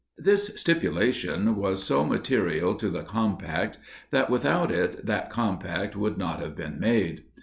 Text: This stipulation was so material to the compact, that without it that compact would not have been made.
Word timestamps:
This 0.17 0.47
stipulation 0.59 1.55
was 1.55 1.83
so 1.83 2.03
material 2.03 2.73
to 2.73 2.89
the 2.89 3.03
compact, 3.03 3.77
that 4.09 4.31
without 4.31 4.71
it 4.71 5.05
that 5.05 5.29
compact 5.29 5.95
would 5.95 6.17
not 6.17 6.39
have 6.39 6.55
been 6.55 6.79
made. 6.79 7.25